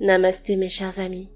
[0.00, 1.30] Namasté mes chers amis.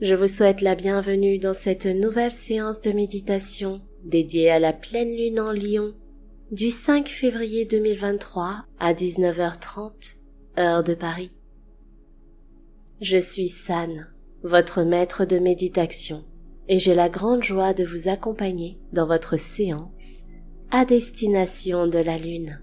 [0.00, 5.14] Je vous souhaite la bienvenue dans cette nouvelle séance de méditation dédiée à la pleine
[5.14, 5.92] lune en Lion
[6.50, 10.16] du 5 février 2023 à 19h30
[10.58, 11.30] heure de Paris.
[13.02, 14.08] Je suis San,
[14.44, 16.24] votre maître de méditation,
[16.68, 20.22] et j'ai la grande joie de vous accompagner dans votre séance
[20.70, 22.62] à destination de la Lune.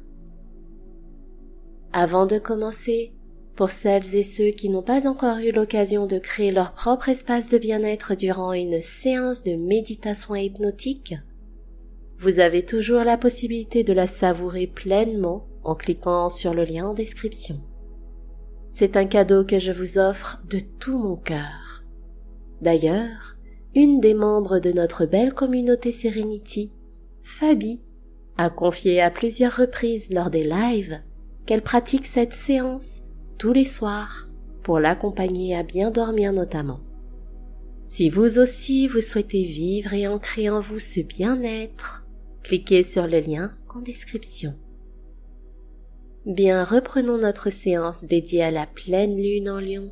[1.93, 3.13] Avant de commencer,
[3.57, 7.49] pour celles et ceux qui n'ont pas encore eu l'occasion de créer leur propre espace
[7.49, 11.15] de bien-être durant une séance de méditation hypnotique,
[12.19, 16.93] vous avez toujours la possibilité de la savourer pleinement en cliquant sur le lien en
[16.93, 17.59] description.
[18.69, 21.83] C'est un cadeau que je vous offre de tout mon cœur.
[22.61, 23.37] D'ailleurs,
[23.75, 26.71] une des membres de notre belle communauté Serenity,
[27.23, 27.81] Fabi,
[28.37, 31.01] a confié à plusieurs reprises lors des lives
[31.47, 33.06] qu'elle pratique cette séance
[33.37, 34.27] tous les soirs
[34.63, 36.79] pour l'accompagner à bien dormir notamment.
[37.87, 42.05] Si vous aussi vous souhaitez vivre et ancrer en vous ce bien-être,
[42.43, 44.55] cliquez sur le lien en description.
[46.25, 49.89] Bien, reprenons notre séance dédiée à la pleine lune en lion.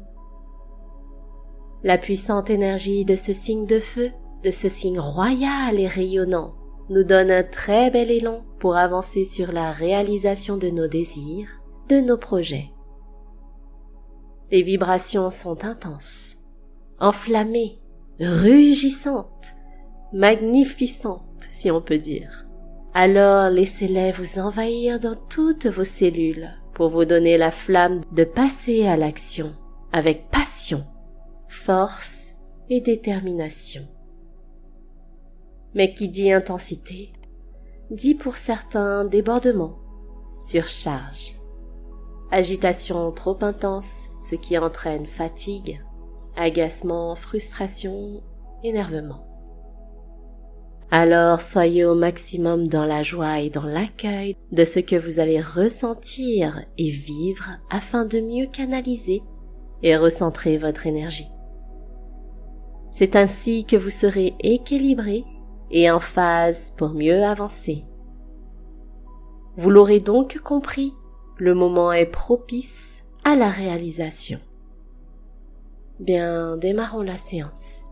[1.83, 4.11] La puissante énergie de ce signe de feu,
[4.43, 6.55] de ce signe royal et rayonnant,
[6.89, 11.47] nous donne un très bel élan pour avancer sur la réalisation de nos désirs,
[11.87, 12.74] de nos projets.
[14.51, 16.37] Les vibrations sont intenses,
[16.99, 17.79] enflammées,
[18.19, 19.55] rugissantes,
[20.13, 22.45] magnificentes, si on peut dire.
[22.93, 28.85] Alors laissez-les vous envahir dans toutes vos cellules pour vous donner la flamme de passer
[28.85, 29.53] à l'action
[29.91, 30.85] avec passion,
[31.47, 32.33] force
[32.69, 33.87] et détermination.
[35.73, 37.11] Mais qui dit intensité,
[37.91, 39.77] dit pour certains débordement,
[40.39, 41.35] surcharge
[42.31, 45.81] agitation trop intense, ce qui entraîne fatigue,
[46.35, 48.21] agacement, frustration,
[48.63, 49.25] énervement.
[50.91, 55.41] Alors soyez au maximum dans la joie et dans l'accueil de ce que vous allez
[55.41, 59.23] ressentir et vivre afin de mieux canaliser
[59.81, 61.27] et recentrer votre énergie.
[62.91, 65.25] C'est ainsi que vous serez équilibré
[65.71, 67.83] et en phase pour mieux avancer.
[69.57, 70.93] Vous l'aurez donc compris,
[71.37, 74.39] le moment est propice à la réalisation.
[75.99, 77.85] Bien, démarrons la séance.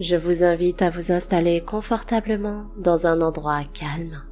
[0.00, 4.22] Je vous invite à vous installer confortablement dans un endroit calme,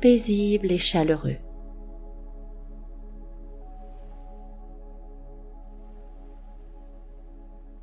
[0.00, 1.36] paisible et chaleureux.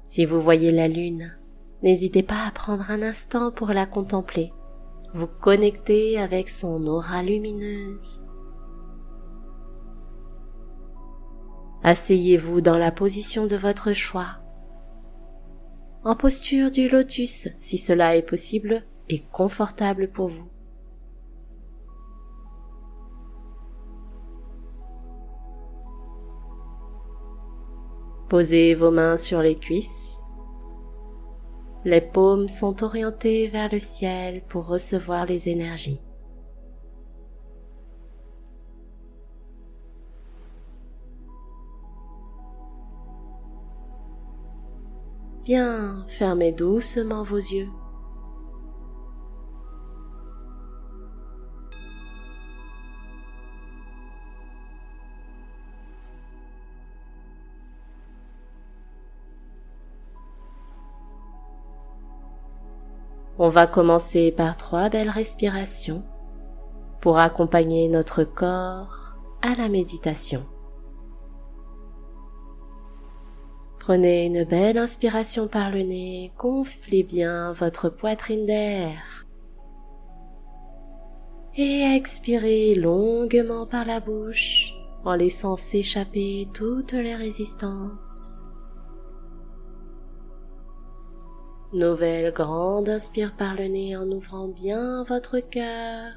[0.03, 1.37] Si vous voyez la lune,
[1.83, 4.51] n'hésitez pas à prendre un instant pour la contempler,
[5.13, 8.28] vous connecter avec son aura lumineuse
[11.83, 14.39] Asseyez-vous dans la position de votre choix.
[16.03, 20.49] En posture du lotus si cela est possible et confortable pour vous.
[28.27, 30.21] Posez vos mains sur les cuisses.
[31.85, 36.01] Les paumes sont orientées vers le ciel pour recevoir les énergies.
[45.49, 47.69] Bien, fermez doucement vos yeux.
[63.39, 66.03] On va commencer par trois belles respirations
[67.01, 70.45] pour accompagner notre corps à la méditation.
[73.89, 79.25] Prenez une belle inspiration par le nez, gonflez bien votre poitrine d'air.
[81.55, 84.75] Et expirez longuement par la bouche
[85.05, 88.43] en laissant s'échapper toutes les résistances.
[91.73, 96.13] Nouvelle grande inspire par le nez en ouvrant bien votre cœur.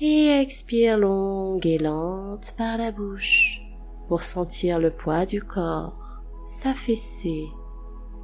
[0.00, 3.60] Et expire longue et lente par la bouche
[4.08, 6.13] pour sentir le poids du corps
[6.44, 7.48] s'affaisser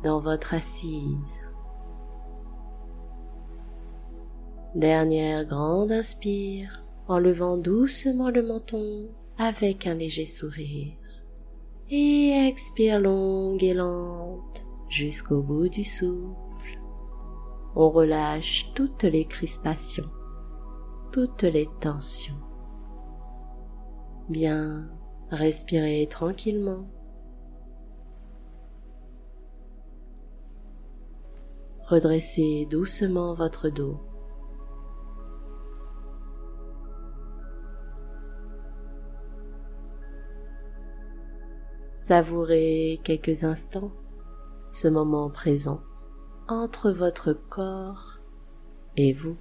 [0.02, 1.40] dans votre assise.
[4.74, 9.08] Dernière grande inspire en levant doucement le menton
[9.38, 10.96] avec un léger sourire.
[11.88, 16.78] Et expire longue et lente jusqu'au bout du souffle.
[17.74, 20.10] On relâche toutes les crispations,
[21.12, 22.34] toutes les tensions.
[24.28, 24.88] Bien,
[25.30, 26.88] respirez tranquillement
[31.90, 33.98] Redressez doucement votre dos.
[41.96, 43.90] Savourez quelques instants
[44.70, 45.80] ce moment présent
[46.46, 48.20] entre votre corps
[48.96, 49.36] et vous.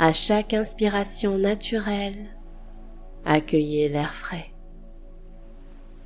[0.00, 2.35] À chaque inspiration naturelle,
[3.26, 4.54] accueillez l'air frais,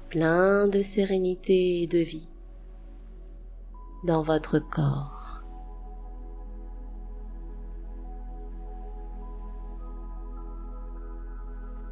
[0.09, 2.29] plein de sérénité et de vie
[4.05, 5.45] dans votre corps.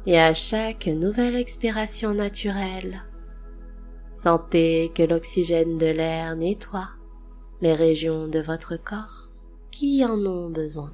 [0.07, 3.03] Et à chaque nouvelle expiration naturelle,
[4.15, 6.89] sentez que l'oxygène de l'air nettoie
[7.61, 9.29] les régions de votre corps
[9.69, 10.91] qui en ont besoin.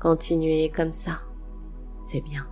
[0.00, 1.20] Continuez comme ça,
[2.02, 2.48] c'est bien.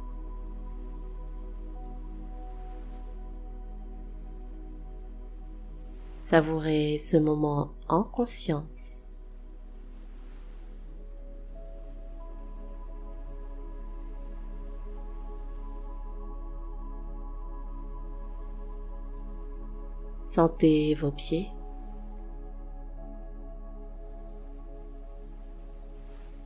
[6.24, 9.06] Savourez ce moment en conscience.
[20.26, 21.48] Sentez vos pieds.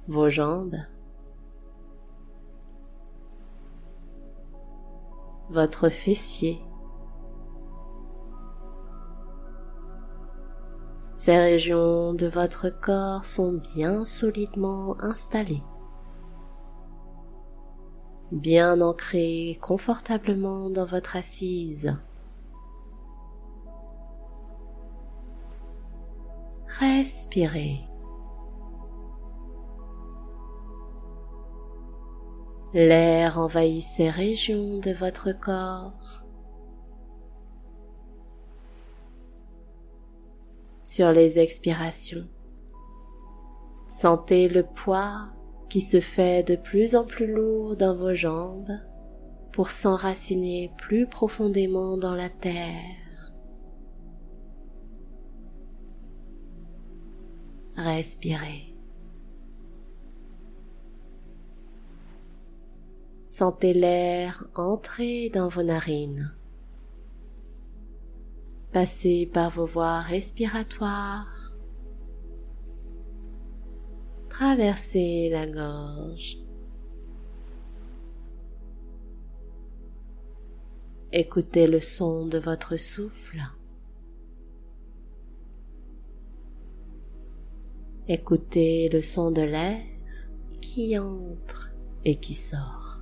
[0.09, 0.79] Vos jambes.
[5.49, 6.61] Votre fessier.
[11.15, 15.63] Ces régions de votre corps sont bien solidement installées,
[18.33, 21.95] bien ancrées confortablement dans votre assise.
[26.67, 27.92] Respirez.
[32.75, 36.25] L'air envahit ces régions de votre corps.
[40.83, 42.27] Sur les expirations,
[43.91, 45.29] sentez le poids
[45.69, 48.79] qui se fait de plus en plus lourd dans vos jambes
[49.53, 53.33] pour s'enraciner plus profondément dans la terre.
[57.77, 58.72] Respirez.
[63.32, 66.34] Sentez l'air entrer dans vos narines,
[68.75, 71.55] passer par vos voies respiratoires,
[74.29, 76.37] traverser la gorge.
[81.11, 83.40] Écoutez le son de votre souffle.
[88.08, 89.82] Écoutez le son de l'air
[90.61, 91.73] qui entre
[92.05, 93.02] et qui sort.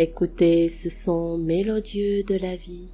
[0.00, 2.88] Écoutez ce son mélodieux de la vie.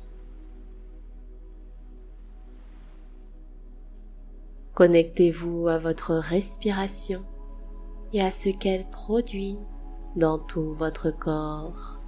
[4.73, 7.23] Connectez-vous à votre respiration
[8.15, 9.59] et à ce qu'elle produit
[10.17, 12.01] dans tout votre corps.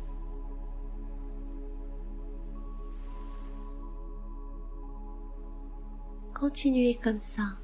[6.32, 7.58] Continuez comme ça.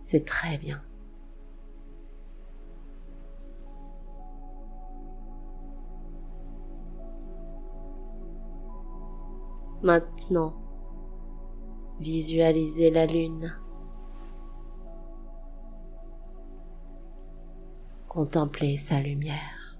[0.00, 0.82] C'est très bien.
[9.82, 10.54] Maintenant,
[12.00, 13.58] visualisez la lune.
[18.08, 19.78] Contemplez sa lumière.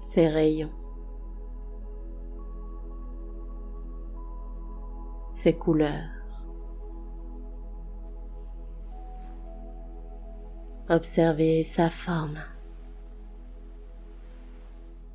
[0.00, 0.72] Ses rayons.
[5.42, 6.08] ses couleurs.
[10.88, 12.38] Observez sa forme,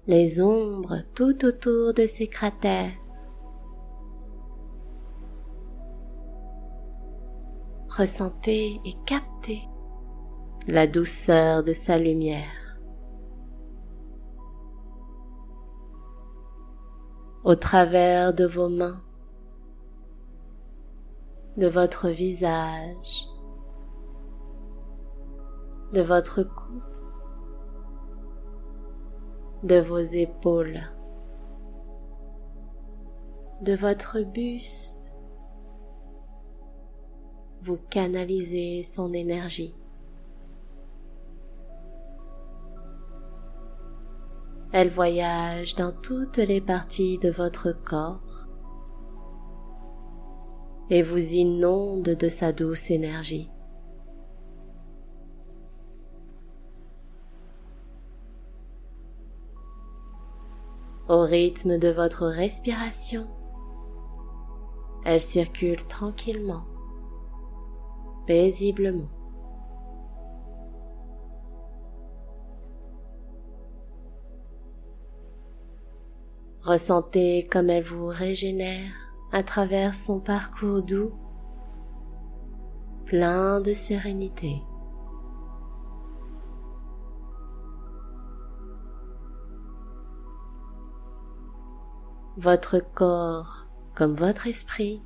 [0.08, 2.94] les ombres tout autour de ses cratères.
[7.90, 9.64] Ressentez et captez
[10.66, 12.80] la douceur de sa lumière.
[17.44, 19.02] Au travers de vos mains,
[21.58, 23.28] de votre visage,
[25.94, 26.82] de votre cou,
[29.64, 30.82] de vos épaules,
[33.62, 35.14] de votre buste.
[37.64, 39.76] Vous canalisez son énergie.
[44.72, 48.48] Elle voyage dans toutes les parties de votre corps
[50.90, 53.50] et vous inonde de sa douce énergie.
[61.10, 63.28] Au rythme de votre respiration,
[65.06, 66.66] elle circule tranquillement,
[68.26, 69.08] paisiblement.
[76.62, 78.92] Ressentez comme elle vous régénère
[79.32, 81.14] à travers son parcours doux,
[83.06, 84.62] plein de sérénité.
[92.38, 93.66] Votre corps
[93.96, 95.02] comme votre esprit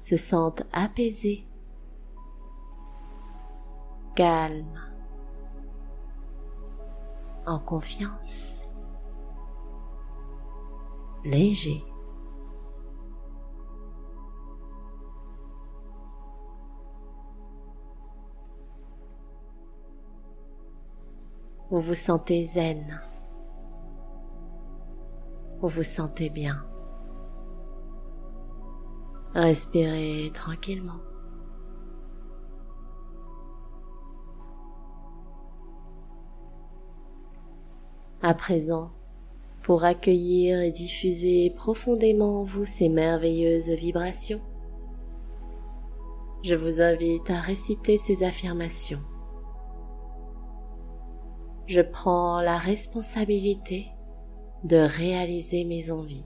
[0.00, 1.44] se sentent apaisés,
[4.14, 4.80] calmes,
[7.46, 8.70] en confiance
[11.24, 11.84] léger.
[21.70, 23.00] Vous vous sentez zen.
[25.60, 26.64] Vous vous sentez bien.
[29.34, 31.00] Respirez tranquillement.
[38.22, 38.90] À présent,
[39.62, 44.40] pour accueillir et diffuser profondément en vous ces merveilleuses vibrations.
[46.42, 49.02] Je vous invite à réciter ces affirmations.
[51.66, 53.86] Je prends la responsabilité
[54.64, 56.24] de réaliser mes envies.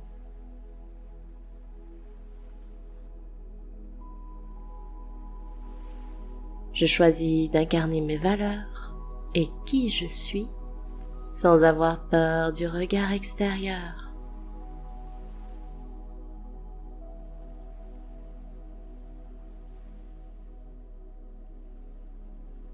[6.72, 8.96] Je choisis d'incarner mes valeurs
[9.34, 10.48] et qui je suis
[11.30, 14.12] sans avoir peur du regard extérieur.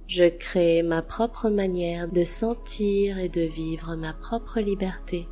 [0.06, 5.28] Je crée ma propre manière de sentir et de vivre ma propre liberté.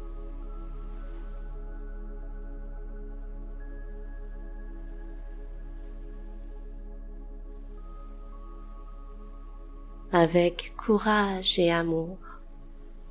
[10.12, 12.16] Avec courage et amour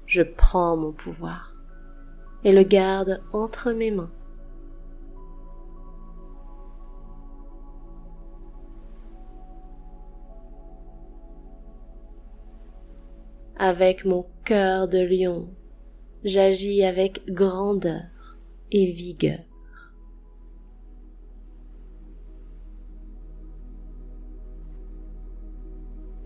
[0.07, 1.53] je prends mon pouvoir
[2.43, 4.11] et le garde entre mes mains.
[13.59, 15.49] Avec mon cœur de lion,
[16.23, 18.05] j'agis avec grandeur
[18.71, 19.46] et vigueur.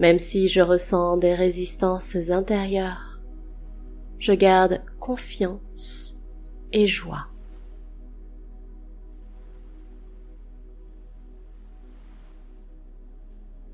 [0.02, 3.22] Même si je ressens des résistances intérieures,
[4.18, 6.16] je garde confiance
[6.74, 7.28] et joie.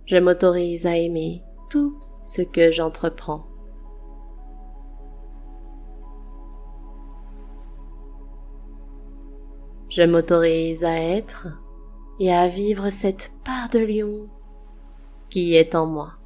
[0.05, 3.47] Je m'autorise à aimer tout ce que j'entreprends.
[9.87, 11.47] Je m'autorise à être
[12.19, 14.29] et à vivre cette part de lion
[15.29, 16.16] qui est en moi.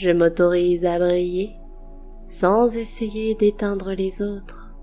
[0.00, 1.58] Je m'autorise à briller
[2.26, 4.74] sans essayer d'éteindre les autres.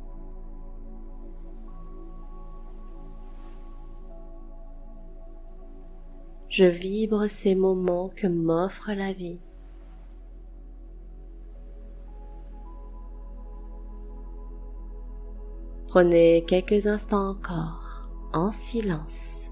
[6.49, 9.39] Je vibre ces moments que m'offre la vie.
[15.87, 19.49] Prenez quelques instants encore en silence.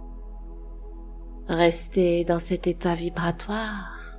[1.47, 4.14] Restez dans cet état vibratoire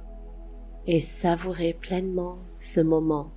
[0.87, 3.36] et savourez pleinement ce moment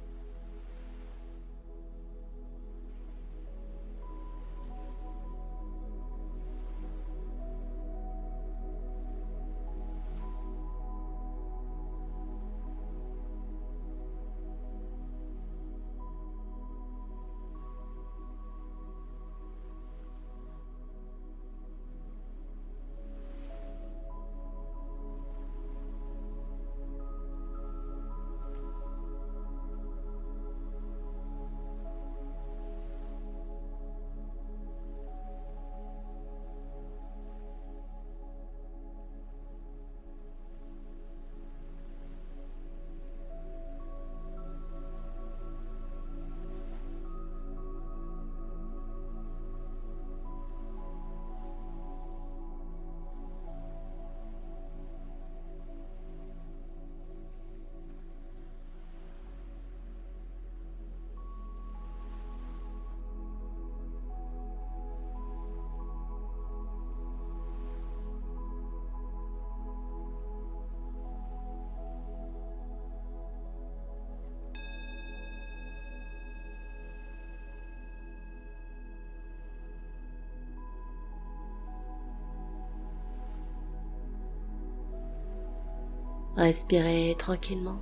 [86.40, 87.82] Respirez tranquillement.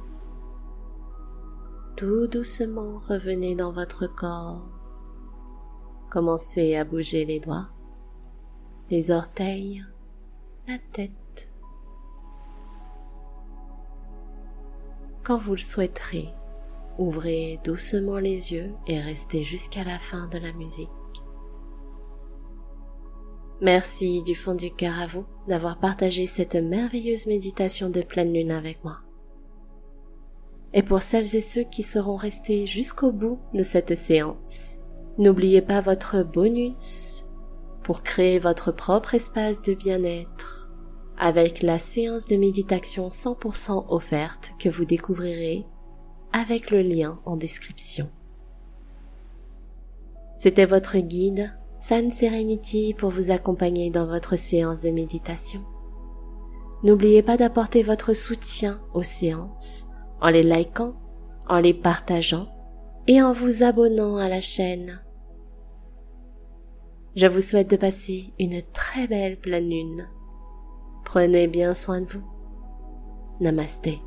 [1.95, 4.67] Tout doucement, revenez dans votre corps.
[6.09, 7.69] Commencez à bouger les doigts,
[8.89, 9.85] les orteils,
[10.67, 11.51] la tête.
[15.21, 16.29] Quand vous le souhaiterez,
[16.97, 20.89] ouvrez doucement les yeux et restez jusqu'à la fin de la musique.
[23.61, 28.51] Merci du fond du cœur à vous d'avoir partagé cette merveilleuse méditation de pleine lune
[28.51, 28.99] avec moi.
[30.73, 34.77] Et pour celles et ceux qui seront restés jusqu'au bout de cette séance,
[35.17, 37.25] n'oubliez pas votre bonus
[37.81, 40.69] pour créer votre propre espace de bien-être
[41.17, 45.65] avec la séance de méditation 100% offerte que vous découvrirez
[46.31, 48.11] avec le lien en description.
[50.35, 55.61] C'était votre guide Sun Serenity pour vous accompagner dans votre séance de méditation.
[56.83, 59.85] N'oubliez pas d'apporter votre soutien aux séances
[60.21, 60.95] en les likant,
[61.47, 62.47] en les partageant
[63.07, 65.01] et en vous abonnant à la chaîne.
[67.15, 70.07] Je vous souhaite de passer une très belle pleine lune.
[71.03, 72.23] Prenez bien soin de vous.
[73.39, 73.99] Namasté.